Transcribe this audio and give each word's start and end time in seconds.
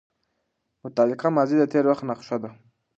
مطلقه 0.83 1.27
ماضي 1.37 1.55
د 1.59 1.63
تېر 1.73 1.85
وخت 1.87 2.03
نخښه 2.09 2.37
ده. 2.43 2.49